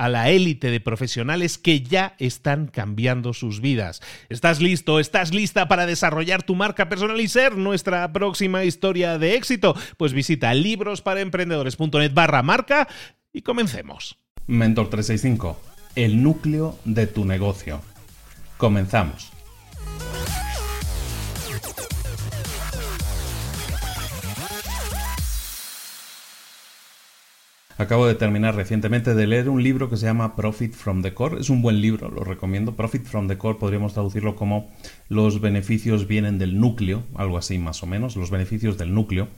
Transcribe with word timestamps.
a 0.00 0.08
la 0.08 0.30
élite 0.30 0.70
de 0.70 0.80
profesionales 0.80 1.58
que 1.58 1.82
ya 1.82 2.14
están 2.18 2.68
cambiando 2.68 3.34
sus 3.34 3.60
vidas. 3.60 4.00
¿Estás 4.30 4.58
listo? 4.62 4.98
¿Estás 4.98 5.34
lista 5.34 5.68
para 5.68 5.84
desarrollar 5.84 6.42
tu 6.42 6.54
marca 6.54 6.88
personal 6.88 7.20
y 7.20 7.28
ser 7.28 7.58
nuestra 7.58 8.10
próxima 8.10 8.64
historia 8.64 9.18
de 9.18 9.34
éxito? 9.34 9.76
Pues 9.98 10.14
visita 10.14 10.54
librosparaemprendedores.net 10.54 12.14
barra 12.14 12.42
marca 12.42 12.88
y 13.30 13.42
comencemos. 13.42 14.16
Mentor 14.46 14.88
365, 14.88 15.60
el 15.96 16.22
núcleo 16.22 16.78
de 16.86 17.06
tu 17.06 17.26
negocio. 17.26 17.82
Comenzamos. 18.56 19.30
Acabo 27.80 28.06
de 28.06 28.14
terminar 28.14 28.56
recientemente 28.56 29.14
de 29.14 29.26
leer 29.26 29.48
un 29.48 29.62
libro 29.62 29.88
que 29.88 29.96
se 29.96 30.04
llama 30.04 30.36
Profit 30.36 30.74
from 30.74 31.00
the 31.00 31.14
Core. 31.14 31.40
Es 31.40 31.48
un 31.48 31.62
buen 31.62 31.80
libro, 31.80 32.10
lo 32.10 32.24
recomiendo. 32.24 32.76
Profit 32.76 33.06
from 33.06 33.26
the 33.26 33.38
Core 33.38 33.58
podríamos 33.58 33.94
traducirlo 33.94 34.36
como 34.36 34.70
los 35.08 35.40
beneficios 35.40 36.06
vienen 36.06 36.38
del 36.38 36.60
núcleo, 36.60 37.04
algo 37.14 37.38
así 37.38 37.58
más 37.58 37.82
o 37.82 37.86
menos, 37.86 38.16
los 38.16 38.30
beneficios 38.30 38.76
del 38.76 38.92
núcleo. 38.92 39.28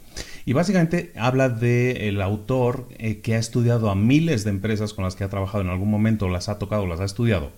Y 0.44 0.54
básicamente 0.54 1.12
habla 1.14 1.50
del 1.50 2.20
autor 2.20 2.88
eh, 2.98 3.20
que 3.20 3.36
ha 3.36 3.38
estudiado 3.38 3.91
a 3.91 3.94
miles 3.94 4.42
de 4.42 4.50
empresas 4.50 4.92
con 4.92 5.04
las 5.04 5.14
que 5.14 5.22
ha 5.22 5.31
trabajado 5.31 5.62
en 5.62 5.70
algún 5.70 5.88
momento, 5.88 6.28
las 6.28 6.48
ha 6.48 6.58
tocado, 6.58 6.88
las 6.88 6.98
ha 6.98 7.04
estudiado 7.04 7.52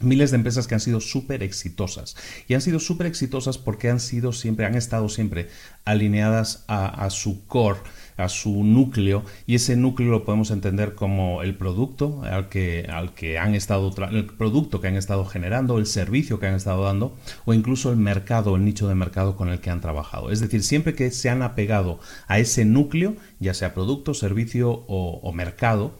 miles 0.00 0.30
de 0.30 0.36
empresas 0.36 0.66
que 0.66 0.74
han 0.74 0.80
sido 0.80 1.00
súper 1.00 1.42
exitosas 1.42 2.16
y 2.48 2.54
han 2.54 2.60
sido 2.60 2.80
súper 2.80 3.06
exitosas 3.06 3.58
porque 3.58 3.90
han 3.90 4.00
sido 4.00 4.32
siempre 4.32 4.66
han 4.66 4.74
estado 4.74 5.08
siempre 5.08 5.48
alineadas 5.84 6.64
a, 6.68 7.08
su 7.10 7.46
core 7.46 7.80
a 8.16 8.28
su 8.28 8.64
núcleo 8.64 9.24
y 9.46 9.54
ese 9.54 9.76
núcleo 9.76 10.10
lo 10.10 10.24
podemos 10.24 10.50
entender 10.50 10.94
como 10.94 11.42
el 11.42 11.56
producto 11.56 12.22
al 12.24 12.48
que, 12.48 12.86
al 12.90 13.14
que 13.14 13.38
han 13.38 13.54
estado 13.54 13.94
el 14.10 14.26
producto 14.26 14.80
que 14.80 14.88
han 14.88 14.96
estado 14.96 15.24
generando, 15.24 15.78
el 15.78 15.86
servicio 15.86 16.38
que 16.38 16.46
han 16.46 16.54
estado 16.54 16.84
dando 16.84 17.16
o 17.44 17.54
incluso 17.54 17.90
el 17.90 17.96
mercado, 17.96 18.56
el 18.56 18.64
nicho 18.64 18.88
de 18.88 18.94
mercado 18.94 19.36
con 19.36 19.48
el 19.48 19.60
que 19.60 19.70
han 19.70 19.80
trabajado. 19.80 20.30
Es 20.30 20.40
decir, 20.40 20.62
siempre 20.62 20.94
que 20.94 21.10
se 21.10 21.30
han 21.30 21.42
apegado 21.42 22.00
a 22.26 22.38
ese 22.38 22.64
núcleo, 22.64 23.16
ya 23.38 23.54
sea 23.54 23.74
producto, 23.74 24.14
servicio 24.14 24.70
o, 24.70 25.20
o 25.22 25.32
mercado, 25.32 25.94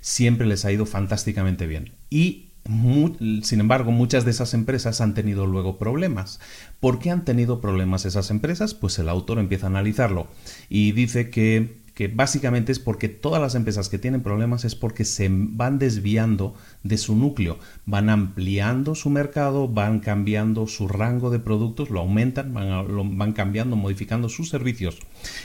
siempre 0.00 0.46
les 0.46 0.64
ha 0.64 0.72
ido 0.72 0.86
fantásticamente 0.86 1.66
bien. 1.66 1.92
Y 2.10 2.53
sin 2.66 3.60
embargo, 3.60 3.90
muchas 3.90 4.24
de 4.24 4.30
esas 4.30 4.54
empresas 4.54 5.02
han 5.02 5.12
tenido 5.12 5.44
luego 5.44 5.78
problemas. 5.78 6.40
¿Por 6.80 6.98
qué 6.98 7.10
han 7.10 7.24
tenido 7.24 7.60
problemas 7.60 8.06
esas 8.06 8.30
empresas? 8.30 8.72
Pues 8.72 8.98
el 8.98 9.10
autor 9.10 9.38
empieza 9.38 9.66
a 9.66 9.70
analizarlo 9.70 10.28
y 10.70 10.92
dice 10.92 11.28
que, 11.28 11.82
básicamente 12.14 12.72
es 12.72 12.78
porque 12.78 13.10
todas 13.10 13.40
las 13.40 13.54
empresas 13.54 13.90
que 13.90 13.98
tienen 13.98 14.22
problemas 14.22 14.64
es 14.64 14.74
porque 14.74 15.04
se 15.04 15.28
van 15.30 15.78
desviando 15.78 16.54
de 16.82 16.96
su 16.96 17.14
núcleo, 17.14 17.58
van 17.84 18.08
ampliando 18.08 18.94
su 18.94 19.10
mercado, 19.10 19.68
van 19.68 20.00
cambiando 20.00 20.66
su 20.66 20.88
rango 20.88 21.28
de 21.28 21.40
productos, 21.40 21.90
lo 21.90 22.00
aumentan, 22.00 22.54
van, 22.54 23.18
van 23.18 23.32
cambiando, 23.32 23.76
modificando 23.76 24.30
sus 24.30 24.48
servicios 24.48 24.98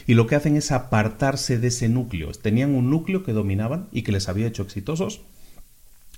y 0.08 0.14
lo 0.14 0.26
que 0.26 0.36
hacen 0.36 0.56
es 0.56 0.72
apartarse 0.72 1.60
de 1.60 1.68
ese 1.68 1.90
núcleo. 1.90 2.32
Tenían 2.32 2.74
un 2.76 2.90
núcleo 2.90 3.24
que 3.24 3.34
dominaban 3.34 3.90
y 3.92 4.04
que 4.04 4.14
les 4.14 4.30
había 4.30 4.48
hecho 4.48 4.64
exitosos 4.64 5.22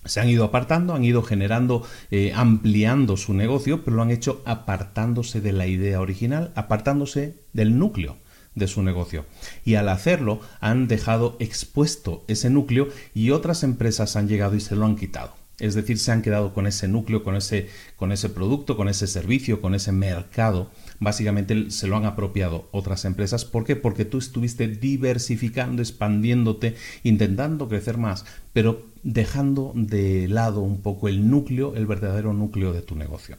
se 0.06 0.19
han 0.19 0.29
ido 0.29 0.44
apartando, 0.44 0.94
han 0.94 1.03
ido 1.03 1.22
generando, 1.22 1.85
eh, 2.09 2.34
ampliando 2.35 3.17
su 3.17 3.34
negocio, 3.34 3.84
pero 3.84 3.97
lo 3.97 4.03
han 4.03 4.12
hecho 4.12 4.41
apartándose 4.45 5.41
de 5.41 5.53
la 5.53 5.67
idea 5.67 6.01
original, 6.01 6.51
apartándose 6.56 7.35
del 7.53 7.78
núcleo 7.78 8.17
de 8.56 8.67
su 8.67 8.84
negocio. 8.84 9.25
Y 9.63 9.75
al 9.75 9.90
hacerlo 9.90 10.41
han 10.59 10.88
dejado 10.88 11.38
expuesto 11.40 12.23
ese 12.28 12.50
núcleo 12.50 12.90
y 13.13 13.31
otras 13.31 13.63
empresas 13.63 14.16
han 14.16 14.28
llegado 14.28 14.56
y 14.56 14.59
se 14.59 14.75
lo 14.75 14.85
han 14.85 14.95
quitado. 14.95 15.41
Es 15.61 15.75
decir, 15.75 15.99
se 15.99 16.11
han 16.11 16.23
quedado 16.23 16.55
con 16.55 16.66
ese 16.66 16.88
núcleo, 16.88 17.23
con 17.23 17.35
ese, 17.35 17.69
con 17.95 18.11
ese 18.11 18.29
producto, 18.29 18.75
con 18.75 18.89
ese 18.89 19.05
servicio, 19.05 19.61
con 19.61 19.75
ese 19.75 19.91
mercado. 19.91 20.72
Básicamente 20.99 21.69
se 21.69 21.85
lo 21.85 21.97
han 21.97 22.05
apropiado 22.05 22.67
otras 22.72 23.05
empresas. 23.05 23.45
¿Por 23.45 23.63
qué? 23.63 23.75
Porque 23.75 24.03
tú 24.03 24.17
estuviste 24.17 24.67
diversificando, 24.67 25.83
expandiéndote, 25.83 26.75
intentando 27.03 27.69
crecer 27.69 27.99
más, 27.99 28.25
pero 28.53 28.88
dejando 29.03 29.72
de 29.75 30.27
lado 30.27 30.61
un 30.61 30.81
poco 30.81 31.07
el 31.07 31.29
núcleo, 31.29 31.75
el 31.75 31.85
verdadero 31.85 32.33
núcleo 32.33 32.73
de 32.73 32.81
tu 32.81 32.95
negocio. 32.95 33.38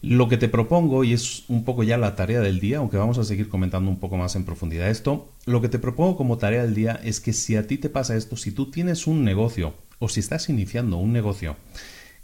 Lo 0.00 0.28
que 0.28 0.38
te 0.38 0.48
propongo, 0.48 1.04
y 1.04 1.12
es 1.12 1.44
un 1.48 1.64
poco 1.64 1.82
ya 1.82 1.98
la 1.98 2.16
tarea 2.16 2.40
del 2.40 2.60
día, 2.60 2.78
aunque 2.78 2.96
vamos 2.96 3.18
a 3.18 3.24
seguir 3.24 3.50
comentando 3.50 3.90
un 3.90 3.98
poco 3.98 4.16
más 4.16 4.36
en 4.36 4.44
profundidad 4.44 4.88
esto, 4.88 5.28
lo 5.44 5.60
que 5.60 5.68
te 5.68 5.78
propongo 5.78 6.16
como 6.16 6.38
tarea 6.38 6.62
del 6.62 6.74
día 6.74 6.98
es 7.04 7.20
que 7.20 7.34
si 7.34 7.56
a 7.56 7.66
ti 7.66 7.76
te 7.76 7.90
pasa 7.90 8.16
esto, 8.16 8.36
si 8.36 8.52
tú 8.52 8.70
tienes 8.70 9.06
un 9.06 9.22
negocio 9.22 9.74
o 9.98 10.08
si 10.08 10.20
estás 10.20 10.48
iniciando 10.48 10.96
un 10.98 11.12
negocio, 11.12 11.56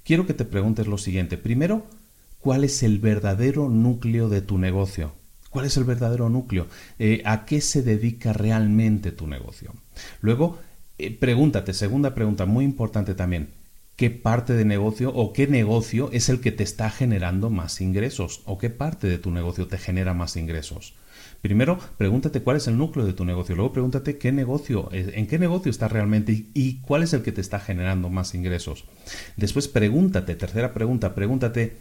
quiero 0.04 0.26
que 0.26 0.34
te 0.34 0.44
preguntes 0.44 0.86
lo 0.86 0.98
siguiente. 0.98 1.38
Primero, 1.38 1.86
¿cuál 2.40 2.64
es 2.64 2.82
el 2.82 2.98
verdadero 2.98 3.68
núcleo 3.68 4.28
de 4.28 4.42
tu 4.42 4.58
negocio? 4.58 5.12
¿Cuál 5.50 5.66
es 5.66 5.76
el 5.76 5.84
verdadero 5.84 6.30
núcleo? 6.30 6.66
Eh, 6.98 7.22
¿A 7.24 7.44
qué 7.44 7.60
se 7.60 7.82
dedica 7.82 8.32
realmente 8.32 9.12
tu 9.12 9.26
negocio? 9.26 9.74
Luego, 10.20 10.58
eh, 10.98 11.10
pregúntate, 11.10 11.74
segunda 11.74 12.14
pregunta 12.14 12.46
muy 12.46 12.64
importante 12.64 13.14
también, 13.14 13.50
¿qué 13.96 14.10
parte 14.10 14.54
de 14.54 14.64
negocio 14.64 15.12
o 15.14 15.32
qué 15.32 15.46
negocio 15.46 16.10
es 16.12 16.28
el 16.30 16.40
que 16.40 16.52
te 16.52 16.62
está 16.62 16.90
generando 16.90 17.50
más 17.50 17.80
ingresos? 17.80 18.40
¿O 18.46 18.56
qué 18.56 18.70
parte 18.70 19.06
de 19.06 19.18
tu 19.18 19.30
negocio 19.30 19.66
te 19.66 19.78
genera 19.78 20.14
más 20.14 20.36
ingresos? 20.36 20.94
Primero, 21.42 21.76
pregúntate 21.98 22.40
cuál 22.40 22.56
es 22.56 22.68
el 22.68 22.78
núcleo 22.78 23.04
de 23.04 23.14
tu 23.14 23.24
negocio. 23.24 23.56
Luego, 23.56 23.72
pregúntate 23.72 24.16
qué 24.16 24.30
negocio, 24.30 24.88
eh, 24.92 25.14
en 25.16 25.26
qué 25.26 25.40
negocio 25.40 25.70
estás 25.70 25.90
realmente 25.90 26.46
y, 26.54 26.76
cuál 26.82 27.02
es 27.02 27.12
el 27.14 27.22
que 27.22 27.32
te 27.32 27.40
está 27.40 27.58
generando 27.58 28.08
más 28.08 28.36
ingresos. 28.36 28.84
Después, 29.36 29.66
pregúntate, 29.66 30.36
tercera 30.36 30.72
pregunta, 30.72 31.16
pregúntate 31.16 31.78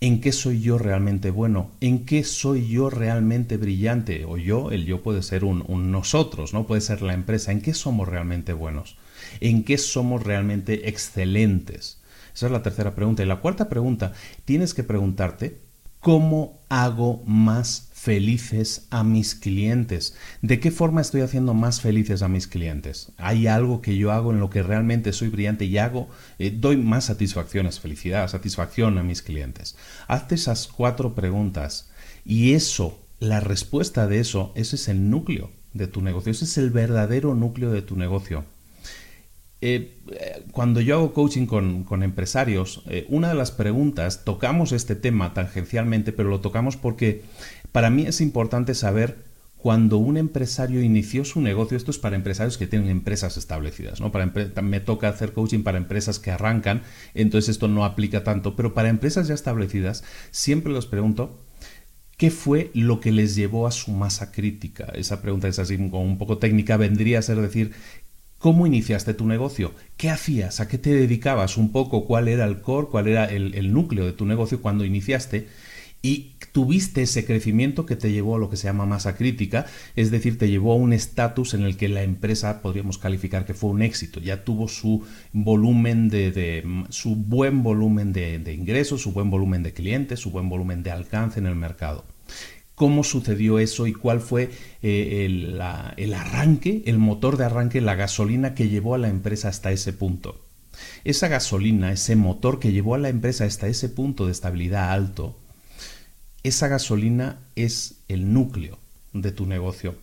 en 0.00 0.20
qué 0.20 0.32
soy 0.32 0.60
yo 0.60 0.78
realmente 0.78 1.30
bueno, 1.30 1.70
en 1.80 2.04
qué 2.04 2.24
soy 2.24 2.66
yo 2.66 2.90
realmente 2.90 3.56
brillante. 3.56 4.24
O 4.24 4.36
yo, 4.36 4.72
el 4.72 4.84
yo 4.84 5.04
puede 5.04 5.22
ser 5.22 5.44
un, 5.44 5.64
nosotros, 5.92 6.52
¿no? 6.52 6.66
Puede 6.66 6.80
ser 6.80 7.00
la 7.00 7.14
empresa. 7.14 7.52
¿En 7.52 7.60
qué 7.60 7.72
somos 7.72 8.08
realmente 8.08 8.52
buenos? 8.52 8.96
¿En 9.38 9.62
qué 9.62 9.78
somos 9.78 10.24
realmente 10.24 10.88
excelentes? 10.88 12.00
Esa 12.34 12.46
es 12.46 12.52
la 12.52 12.64
tercera 12.64 12.96
pregunta. 12.96 13.22
Y 13.22 13.26
la 13.26 13.36
cuarta 13.36 13.68
pregunta, 13.68 14.12
tienes 14.44 14.74
que 14.74 14.82
preguntarte 14.82 15.60
¿Cómo 16.04 16.60
hago 16.68 17.22
más 17.24 17.88
felices 17.94 18.86
a 18.90 19.02
mis 19.04 19.34
clientes? 19.34 20.14
¿De 20.42 20.60
qué 20.60 20.70
forma 20.70 21.00
estoy 21.00 21.22
haciendo 21.22 21.54
más 21.54 21.80
felices 21.80 22.20
a 22.20 22.28
mis 22.28 22.46
clientes? 22.46 23.12
¿Hay 23.16 23.46
algo 23.46 23.80
que 23.80 23.96
yo 23.96 24.12
hago 24.12 24.30
en 24.30 24.38
lo 24.38 24.50
que 24.50 24.62
realmente 24.62 25.14
soy 25.14 25.28
brillante 25.28 25.64
y 25.64 25.78
hago, 25.78 26.10
eh, 26.38 26.54
doy 26.54 26.76
más 26.76 27.06
satisfacciones, 27.06 27.80
felicidad, 27.80 28.28
satisfacción 28.28 28.98
a 28.98 29.02
mis 29.02 29.22
clientes? 29.22 29.76
Hazte 30.06 30.34
esas 30.34 30.68
cuatro 30.68 31.14
preguntas 31.14 31.88
y 32.22 32.52
eso, 32.52 33.00
la 33.18 33.40
respuesta 33.40 34.06
de 34.06 34.20
eso, 34.20 34.52
ese 34.56 34.76
es 34.76 34.88
el 34.88 35.08
núcleo 35.08 35.52
de 35.72 35.86
tu 35.86 36.02
negocio, 36.02 36.32
ese 36.32 36.44
es 36.44 36.58
el 36.58 36.68
verdadero 36.68 37.34
núcleo 37.34 37.70
de 37.72 37.80
tu 37.80 37.96
negocio. 37.96 38.44
Eh, 39.66 39.96
cuando 40.52 40.82
yo 40.82 40.96
hago 40.96 41.14
coaching 41.14 41.46
con, 41.46 42.02
empresarios, 42.02 42.82
eh, 42.86 43.06
una 43.08 43.28
de 43.28 43.34
las 43.34 43.50
preguntas, 43.50 44.22
tocamos 44.22 44.72
este 44.72 44.94
tema 44.94 45.32
tangencialmente, 45.32 46.12
pero 46.12 46.28
lo 46.28 46.40
tocamos 46.40 46.76
porque 46.76 47.22
para 47.72 47.88
mí 47.88 48.02
es 48.02 48.20
importante 48.20 48.74
saber 48.74 49.24
cuando 49.56 49.96
un 49.96 50.18
empresario 50.18 50.82
inició 50.82 51.24
su 51.24 51.40
negocio, 51.40 51.78
esto 51.78 51.90
es 51.90 51.98
para 51.98 52.14
empresarios 52.14 52.58
que 52.58 52.66
tienen 52.66 52.90
empresas 52.90 53.38
establecidas, 53.38 54.02
¿no? 54.02 54.12
Para 54.12 54.26
me 54.60 54.80
toca 54.80 55.08
hacer 55.08 55.32
coaching 55.32 55.62
para 55.62 55.78
empresas 55.78 56.18
que 56.18 56.30
arrancan, 56.30 56.82
entonces 57.14 57.48
esto 57.48 57.66
no 57.66 57.86
aplica 57.86 58.22
tanto, 58.22 58.56
pero 58.56 58.74
para 58.74 58.90
empresas 58.90 59.28
ya 59.28 59.34
establecidas, 59.34 60.04
siempre 60.30 60.74
les 60.74 60.84
pregunto, 60.84 61.40
¿Qué 62.16 62.30
fue 62.30 62.70
lo 62.74 63.00
que 63.00 63.10
les 63.10 63.34
llevó 63.34 63.66
a 63.66 63.72
su 63.72 63.90
masa 63.90 64.30
crítica? 64.30 64.84
Esa 64.94 65.20
pregunta 65.20 65.48
es 65.48 65.58
así 65.58 65.76
como 65.76 66.02
un 66.02 66.16
poco 66.16 66.38
técnica, 66.38 66.76
vendría 66.76 67.18
a 67.18 67.22
ser 67.22 67.40
decir, 67.40 67.72
¿Cómo 68.44 68.66
iniciaste 68.66 69.14
tu 69.14 69.24
negocio? 69.26 69.72
¿Qué 69.96 70.10
hacías? 70.10 70.60
¿A 70.60 70.68
qué 70.68 70.76
te 70.76 70.92
dedicabas? 70.92 71.56
Un 71.56 71.72
poco 71.72 72.04
cuál 72.04 72.28
era 72.28 72.44
el 72.44 72.60
core, 72.60 72.88
cuál 72.90 73.08
era 73.08 73.24
el, 73.24 73.72
núcleo 73.72 74.04
de 74.04 74.12
tu 74.12 74.26
negocio 74.26 74.60
cuando 74.60 74.84
iniciaste 74.84 75.48
y 76.02 76.32
tuviste 76.52 77.00
ese 77.00 77.24
crecimiento 77.24 77.86
que 77.86 77.96
te 77.96 78.12
llevó 78.12 78.36
a 78.36 78.38
lo 78.38 78.50
que 78.50 78.58
se 78.58 78.64
llama 78.64 78.84
masa 78.84 79.16
crítica, 79.16 79.64
es 79.96 80.10
decir, 80.10 80.36
te 80.36 80.50
llevó 80.50 80.74
a 80.74 80.76
un 80.76 80.92
estatus 80.92 81.54
en 81.54 81.62
el 81.62 81.78
que 81.78 81.88
la 81.88 82.02
empresa 82.02 82.60
podríamos 82.60 82.98
calificar 82.98 83.46
que 83.46 83.54
fue 83.54 83.70
un 83.70 83.80
éxito, 83.80 84.20
ya 84.20 84.44
tuvo 84.44 84.68
su 84.68 85.02
volumen 85.32 86.10
de, 86.10 86.84
su 86.90 87.16
buen 87.16 87.62
volumen 87.62 88.12
de 88.12 88.52
ingresos, 88.52 89.00
su 89.00 89.12
buen 89.12 89.30
volumen 89.30 89.62
de 89.62 89.72
clientes, 89.72 90.20
su 90.20 90.30
buen 90.30 90.50
volumen 90.50 90.82
de 90.82 90.90
alcance 90.90 91.40
en 91.40 91.46
el 91.46 91.54
mercado 91.54 92.04
cómo 92.74 93.04
sucedió 93.04 93.58
eso 93.58 93.86
y 93.86 93.92
cuál 93.92 94.20
fue 94.20 94.50
eh, 94.82 95.24
el, 95.26 95.60
el 95.96 96.14
arranque, 96.14 96.82
el 96.86 96.98
motor 96.98 97.36
de 97.36 97.44
arranque, 97.44 97.80
la 97.80 97.94
gasolina 97.94 98.54
que 98.54 98.68
llevó 98.68 98.94
a 98.94 98.98
la 98.98 99.08
empresa 99.08 99.48
hasta 99.48 99.72
ese 99.72 99.92
punto. 99.92 100.40
Esa 101.04 101.28
gasolina, 101.28 101.92
ese 101.92 102.16
motor 102.16 102.58
que 102.58 102.72
llevó 102.72 102.94
a 102.94 102.98
la 102.98 103.08
empresa 103.08 103.44
hasta 103.44 103.68
ese 103.68 103.88
punto 103.88 104.26
de 104.26 104.32
estabilidad 104.32 104.90
alto, 104.90 105.38
esa 106.42 106.68
gasolina 106.68 107.38
es 107.56 107.96
el 108.08 108.32
núcleo 108.32 108.78
de 109.12 109.32
tu 109.32 109.46
negocio. 109.46 109.94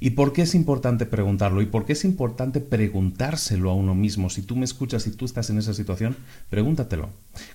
¿Y 0.00 0.10
por 0.10 0.32
qué 0.32 0.42
es 0.42 0.54
importante 0.54 1.06
preguntarlo? 1.06 1.62
¿Y 1.62 1.66
por 1.66 1.84
qué 1.84 1.94
es 1.94 2.04
importante 2.04 2.60
preguntárselo 2.60 3.70
a 3.70 3.74
uno 3.74 3.94
mismo? 3.94 4.30
Si 4.30 4.42
tú 4.42 4.56
me 4.56 4.64
escuchas 4.64 5.06
y 5.06 5.10
tú 5.10 5.24
estás 5.24 5.50
en 5.50 5.58
esa 5.58 5.74
situación, 5.74 6.16
pregúntatelo. 6.50 7.10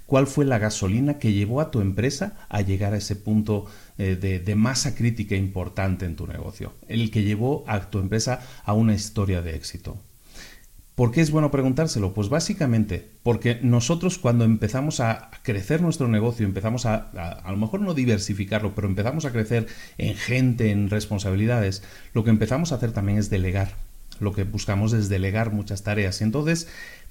¿Cuál 0.06 0.28
fue 0.28 0.46
la 0.46 0.58
gasolina 0.58 1.20
que 1.20 1.34
llevó 1.34 1.62
a 1.62 1.72
tu 1.72 1.82
empresa 1.82 2.36
a 2.50 2.62
llegar 2.62 2.94
a 2.94 2.98
ese 2.98 3.16
punto 3.16 3.66
eh, 3.98 4.18
de, 4.20 4.40
de 4.40 4.56
masa 4.56 4.96
crítica 4.96 5.36
importante 5.36 6.06
en 6.06 6.16
tu 6.16 6.28
negocio? 6.28 6.74
El 6.88 7.12
que 7.12 7.24
llevó 7.24 7.64
a 7.68 7.90
tu 7.90 8.00
empresa 8.00 8.42
a 8.64 8.74
una 8.74 8.94
historia 8.94 9.42
de 9.42 9.56
éxito. 9.56 9.98
¿Por 11.02 11.10
qué 11.10 11.22
es 11.22 11.32
bueno 11.32 11.50
preguntárselo? 11.50 12.14
Pues 12.14 12.30
básicamente 12.30 13.10
porque 13.24 13.58
nosotros 13.64 14.20
cuando 14.20 14.46
empezamos 14.46 15.00
a 15.00 15.32
crecer 15.42 15.82
nuestro 15.82 16.08
negocio, 16.08 16.46
empezamos 16.46 16.86
a, 16.86 17.10
a, 17.44 17.50
lo 17.50 17.58
mejor 17.58 17.82
no 17.82 17.96
diversificarlo, 17.96 18.76
pero 18.76 18.88
empezamos 18.88 19.26
a 19.26 19.32
crecer 19.32 19.66
en 19.98 20.14
gente, 20.14 20.70
en 20.70 20.92
responsabilidades, 20.92 21.82
lo 22.14 22.24
que 22.24 22.30
empezamos 22.30 22.72
a 22.72 22.76
hacer 22.76 22.92
también 22.92 23.18
es 23.18 23.32
delegar. 23.32 23.74
Lo 24.20 24.32
que 24.32 24.44
buscamos 24.44 24.94
es 24.94 25.10
delegar 25.10 25.52
muchas 25.52 25.82
tareas. 25.82 26.22
Y 26.22 26.24
entonces 26.24 26.68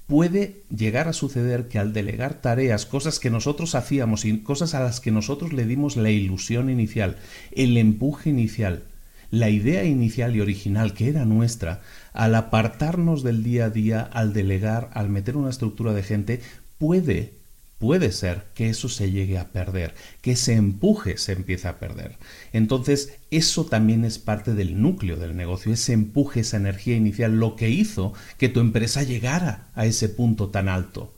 puede 0.06 0.62
llegar 0.72 1.08
a 1.08 1.12
suceder 1.12 1.66
que 1.66 1.80
al 1.80 1.92
delegar 1.92 2.34
tareas, 2.34 2.86
cosas 2.86 3.18
que 3.18 3.30
nosotros 3.30 3.74
hacíamos 3.74 4.24
y 4.24 4.38
cosas 4.38 4.74
a 4.74 4.84
las 4.84 5.00
que 5.00 5.10
nosotros 5.10 5.52
le 5.52 5.66
dimos 5.66 5.96
la 5.96 6.10
ilusión 6.10 6.70
inicial, 6.70 7.16
el 7.50 7.76
empuje 7.76 8.30
inicial, 8.30 8.84
la 9.30 9.48
idea 9.48 9.84
inicial 9.84 10.34
y 10.34 10.40
original 10.40 10.92
que 10.94 11.08
era 11.08 11.24
nuestra, 11.24 11.80
al 12.12 12.34
apartarnos 12.34 13.22
del 13.22 13.42
día 13.42 13.66
a 13.66 13.70
día, 13.70 14.00
al 14.00 14.32
delegar, 14.32 14.90
al 14.92 15.08
meter 15.08 15.36
una 15.36 15.50
estructura 15.50 15.92
de 15.92 16.02
gente, 16.02 16.40
puede, 16.78 17.34
puede 17.78 18.12
ser 18.12 18.44
que 18.54 18.68
eso 18.68 18.88
se 18.88 19.10
llegue 19.10 19.38
a 19.38 19.52
perder, 19.52 19.94
que 20.20 20.32
ese 20.32 20.54
empuje 20.54 21.16
se 21.16 21.32
empiece 21.32 21.68
a 21.68 21.78
perder. 21.78 22.18
Entonces, 22.52 23.18
eso 23.30 23.66
también 23.66 24.04
es 24.04 24.18
parte 24.18 24.54
del 24.54 24.80
núcleo 24.82 25.16
del 25.16 25.36
negocio, 25.36 25.72
ese 25.72 25.92
empuje, 25.92 26.40
esa 26.40 26.56
energía 26.56 26.96
inicial, 26.96 27.38
lo 27.38 27.56
que 27.56 27.70
hizo 27.70 28.12
que 28.36 28.48
tu 28.48 28.60
empresa 28.60 29.02
llegara 29.02 29.68
a 29.74 29.86
ese 29.86 30.08
punto 30.08 30.48
tan 30.48 30.68
alto 30.68 31.14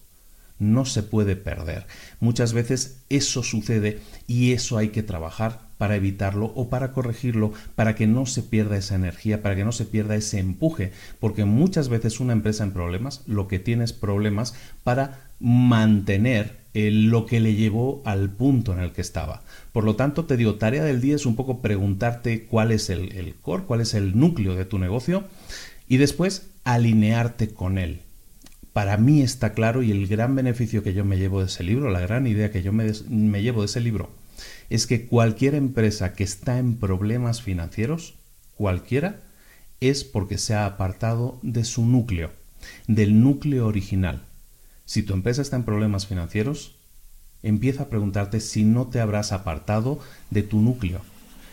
no 0.63 0.85
se 0.85 1.03
puede 1.03 1.35
perder. 1.35 1.87
Muchas 2.21 2.53
veces 2.53 3.01
eso 3.09 3.43
sucede 3.43 4.01
y 4.29 4.53
eso 4.53 4.79
hay 4.79 4.91
que 4.91 5.03
trabajar 5.03 5.72
para 5.79 5.97
evitarlo 5.97 6.53
o 6.55 6.69
para 6.69 6.93
corregirlo, 6.93 7.53
para 7.75 7.95
que 7.95 8.07
no 8.07 8.27
se 8.27 8.43
pierda 8.43 8.77
esa 8.77 8.95
energía, 8.95 9.43
para 9.43 9.57
que 9.57 9.65
no 9.65 9.73
se 9.73 9.85
pierda 9.85 10.17
ese 10.17 10.39
empuje, 10.39 10.93
porque 11.21 11.45
muchas 11.45 11.89
veces 11.89 12.21
una 12.21 12.33
empresa 12.33 12.65
en 12.65 12.73
problemas 12.73 13.23
lo 13.27 13.49
que 13.49 13.59
tiene 13.59 13.85
es 13.85 13.93
problemas 13.93 14.55
para 14.85 15.21
mantener 15.41 16.63
lo 16.75 17.27
que 17.27 17.41
le 17.41 17.55
llevó 17.55 18.03
al 18.05 18.31
punto 18.31 18.73
en 18.73 18.81
el 18.81 18.93
que 18.93 19.03
estaba. 19.03 19.43
Por 19.73 19.85
lo 19.85 19.97
tanto, 19.97 20.25
te 20.25 20.37
digo, 20.37 20.55
tarea 20.55 20.85
del 20.85 21.01
día 21.01 21.17
es 21.17 21.27
un 21.27 21.37
poco 21.37 21.61
preguntarte 21.61 22.47
cuál 22.47 22.73
es 22.73 22.89
el, 22.89 23.35
core, 23.43 23.65
cuál 23.65 23.81
es 23.81 23.95
el 23.95 24.19
núcleo 24.19 24.55
de 24.55 24.65
tu 24.65 24.79
negocio 24.79 25.25
y 25.89 25.99
después 25.99 26.49
alinearte 26.65 27.49
con 27.49 27.77
él 27.77 28.01
para 28.73 28.97
mí 28.97 29.23
está 29.23 29.53
claro 29.53 29.83
y 29.83 29.91
el 29.91 30.07
gran 30.07 30.35
beneficio 30.35 30.83
que 30.83 30.95
yo 30.95 31.05
me 31.05 31.19
llevo 31.19 31.41
de 31.41 31.47
ese 31.47 31.63
libro, 31.63 31.91
la 31.91 32.01
gran 32.01 32.27
idea 32.27 32.51
que 32.51 32.63
yo 32.63 32.73
me, 32.73 33.43
llevo 33.43 33.61
de 33.61 33.67
ese 33.67 33.81
libro, 33.81 34.11
es 34.71 34.87
que 34.87 35.07
cualquier 35.07 35.55
empresa 35.55 36.15
que 36.15 36.25
está 36.25 36.59
en 36.59 36.77
problemas 36.77 37.43
financieros, 37.43 38.15
cualquiera, 38.55 39.21
es 39.81 40.05
porque 40.05 40.39
se 40.39 40.55
ha 40.55 40.67
apartado 40.67 41.39
de 41.43 41.65
su 41.65 41.85
núcleo, 41.85 42.31
del 42.87 43.21
núcleo 43.21 43.67
original. 43.67 44.23
Si 44.85 45.03
tu 45.03 45.15
empresa 45.15 45.43
está 45.43 45.57
en 45.57 45.65
problemas 45.65 46.07
financieros, 46.07 46.77
empieza 47.43 47.85
a 47.85 47.89
preguntarte 47.89 48.41
si 48.41 48.65
no 48.65 48.87
te 48.87 49.01
habrás 49.01 49.33
apartado 49.33 49.99
de 50.31 50.43
tu 50.43 50.61
núcleo. 50.61 51.01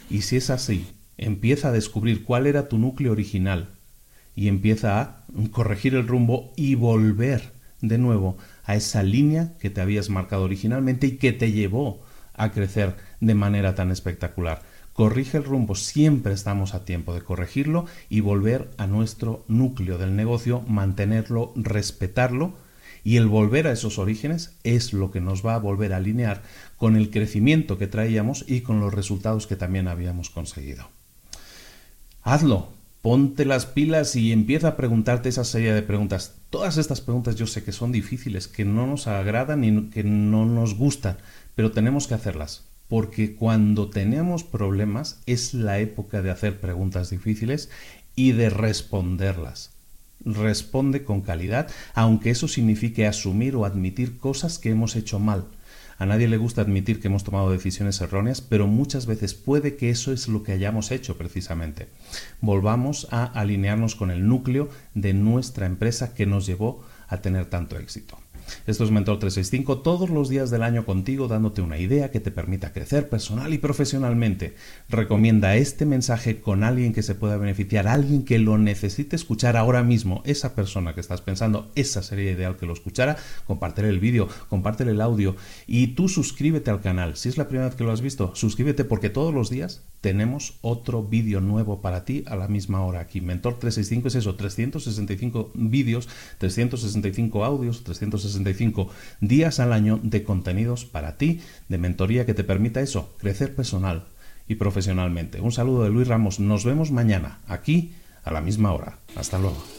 Y 0.09 0.21
si 0.21 0.35
es 0.37 0.49
así, 0.49 0.87
empieza 1.17 1.69
a 1.69 1.71
descubrir 1.71 2.23
cuál 2.23 2.47
era 2.47 2.69
tu 2.69 2.77
núcleo 2.77 3.11
original, 3.11 3.69
y 4.35 4.47
empieza 4.47 5.01
a 5.01 5.25
corregir 5.51 5.95
el 5.95 6.07
rumbo 6.07 6.53
y 6.55 6.75
volver 6.75 7.51
de 7.81 7.97
nuevo 7.97 8.37
a 8.63 8.75
esa 8.75 9.03
línea 9.03 9.57
que 9.59 9.69
te 9.69 9.81
habías 9.81 10.09
marcado 10.09 10.43
originalmente 10.43 11.07
y 11.07 11.17
que 11.17 11.33
te 11.33 11.51
llevó 11.51 12.01
a 12.39 12.51
crecer 12.51 12.95
de 13.19 13.35
manera 13.35 13.75
tan 13.75 13.91
espectacular. 13.91 14.61
Corrige 14.93 15.37
el 15.37 15.43
rumbo, 15.43 15.75
siempre 15.75 16.33
estamos 16.33 16.73
a 16.73 16.83
tiempo 16.83 17.13
de 17.13 17.21
corregirlo 17.21 17.85
y 18.09 18.21
volver 18.21 18.69
a 18.77 18.87
nuestro 18.87 19.45
núcleo 19.47 19.97
del 19.97 20.15
negocio, 20.15 20.61
mantenerlo, 20.67 21.53
respetarlo 21.55 22.53
y 23.03 23.17
el 23.17 23.27
volver 23.27 23.67
a 23.67 23.71
esos 23.71 23.97
orígenes 23.97 24.55
es 24.63 24.93
lo 24.93 25.11
que 25.11 25.21
nos 25.21 25.45
va 25.45 25.55
a 25.55 25.59
volver 25.59 25.93
a 25.93 25.97
alinear 25.97 26.41
con 26.77 26.95
el 26.95 27.11
crecimiento 27.11 27.77
que 27.77 27.87
traíamos 27.87 28.43
y 28.47 28.61
con 28.61 28.79
los 28.81 28.93
resultados 28.93 29.47
que 29.47 29.55
también 29.55 29.87
habíamos 29.87 30.29
conseguido. 30.29 30.89
Hazlo, 32.21 32.69
ponte 33.01 33.45
las 33.45 33.65
pilas 33.65 34.15
y 34.15 34.31
empieza 34.31 34.69
a 34.69 34.77
preguntarte 34.77 35.29
esa 35.29 35.45
serie 35.45 35.73
de 35.73 35.81
preguntas. 35.81 36.38
Todas 36.49 36.77
estas 36.77 37.01
preguntas 37.01 37.35
yo 37.35 37.45
sé 37.45 37.63
que 37.63 37.71
son 37.71 37.91
difíciles, 37.91 38.47
que 38.47 38.65
no 38.65 38.87
nos 38.87 39.07
agradan 39.07 39.63
y 39.63 39.89
que 39.89 40.03
no 40.03 40.45
nos 40.45 40.75
gustan, 40.75 41.17
pero 41.55 41.71
tenemos 41.71 42.07
que 42.07 42.15
hacerlas. 42.15 42.63
Porque 42.87 43.35
cuando 43.35 43.89
tenemos 43.89 44.43
problemas 44.43 45.19
es 45.27 45.53
la 45.53 45.77
época 45.79 46.23
de 46.23 46.31
hacer 46.31 46.59
preguntas 46.59 47.11
difíciles 47.11 47.69
y 48.15 48.31
de 48.31 48.49
responderlas. 48.49 49.71
Responde 50.25 51.03
con 51.03 51.21
calidad, 51.21 51.69
aunque 51.93 52.31
eso 52.31 52.47
signifique 52.47 53.05
asumir 53.05 53.55
o 53.55 53.63
admitir 53.63 54.17
cosas 54.17 54.57
que 54.57 54.71
hemos 54.71 54.95
hecho 54.95 55.19
mal 55.19 55.45
a 55.99 56.05
nadie 56.05 56.29
le 56.29 56.37
gusta 56.37 56.61
admitir 56.61 56.99
que 56.99 57.09
hemos 57.09 57.25
tomado 57.25 57.51
decisiones 57.51 57.99
erróneas, 57.99 58.39
pero 58.39 58.67
muchas 58.67 59.05
veces 59.05 59.33
puede 59.33 59.75
que 59.75 59.89
eso 59.89 60.13
es 60.13 60.29
lo 60.29 60.43
que 60.43 60.53
hayamos 60.53 60.91
hecho 60.91 61.17
precisamente. 61.17 61.89
Volvamos 62.39 63.07
a 63.11 63.25
alinearnos 63.25 63.95
con 63.95 64.09
el 64.09 64.25
núcleo 64.25 64.69
de 64.95 65.13
nuestra 65.13 65.65
empresa 65.65 66.13
que 66.13 66.25
nos 66.25 66.45
llevó 66.45 66.83
a 67.09 67.17
tener 67.17 67.47
tanto 67.47 67.77
éxito. 67.77 68.17
Esto 68.67 68.83
es 68.83 68.91
Mentor 68.91 69.19
365 69.19 69.79
todos 69.79 70.09
los 70.09 70.29
días 70.29 70.49
del 70.49 70.63
año 70.63 70.85
contigo 70.85 71.27
dándote 71.27 71.61
una 71.61 71.77
idea 71.77 72.11
que 72.11 72.19
te 72.19 72.31
permita 72.31 72.73
crecer 72.73 73.09
personal 73.09 73.53
y 73.53 73.57
profesionalmente. 73.57 74.55
Recomienda 74.89 75.55
este 75.55 75.85
mensaje 75.85 76.41
con 76.41 76.63
alguien 76.63 76.93
que 76.93 77.03
se 77.03 77.15
pueda 77.15 77.37
beneficiar, 77.37 77.87
alguien 77.87 78.23
que 78.23 78.39
lo 78.39 78.57
necesite 78.57 79.15
escuchar 79.15 79.57
ahora 79.57 79.83
mismo. 79.83 80.21
Esa 80.25 80.55
persona 80.55 80.93
que 80.93 81.01
estás 81.01 81.21
pensando, 81.21 81.71
esa 81.75 82.03
sería 82.03 82.31
ideal 82.31 82.57
que 82.57 82.65
lo 82.65 82.73
escuchara. 82.73 83.17
Compártele 83.45 83.89
el 83.89 83.99
vídeo, 83.99 84.27
compártele 84.49 84.91
el 84.91 85.01
audio 85.01 85.35
y 85.67 85.87
tú 85.87 86.09
suscríbete 86.09 86.71
al 86.71 86.81
canal. 86.81 87.15
Si 87.15 87.29
es 87.29 87.37
la 87.37 87.47
primera 87.47 87.67
vez 87.67 87.75
que 87.75 87.83
lo 87.83 87.91
has 87.91 88.01
visto, 88.01 88.35
suscríbete 88.35 88.83
porque 88.83 89.09
todos 89.09 89.33
los 89.33 89.49
días 89.49 89.83
tenemos 90.01 90.55
otro 90.61 91.03
vídeo 91.03 91.41
nuevo 91.41 91.81
para 91.81 92.05
ti 92.05 92.23
a 92.27 92.35
la 92.35 92.47
misma 92.47 92.83
hora 92.85 93.01
aquí. 93.01 93.21
Mentor 93.21 93.59
365 93.59 94.07
es 94.07 94.15
eso, 94.15 94.35
365 94.35 95.51
vídeos, 95.55 96.07
365 96.37 97.45
audios, 97.45 97.83
365 97.83 98.89
días 99.21 99.59
al 99.59 99.73
año 99.73 99.99
de 100.01 100.23
contenidos 100.23 100.85
para 100.85 101.17
ti, 101.17 101.41
de 101.67 101.77
mentoría 101.77 102.25
que 102.25 102.33
te 102.33 102.43
permita 102.43 102.81
eso, 102.81 103.13
crecer 103.17 103.55
personal 103.55 104.05
y 104.47 104.55
profesionalmente. 104.55 105.41
Un 105.41 105.51
saludo 105.51 105.83
de 105.83 105.89
Luis 105.89 106.07
Ramos, 106.07 106.39
nos 106.39 106.65
vemos 106.65 106.91
mañana 106.91 107.39
aquí 107.47 107.93
a 108.23 108.31
la 108.31 108.41
misma 108.41 108.73
hora. 108.73 108.99
Hasta 109.15 109.37
luego. 109.37 109.78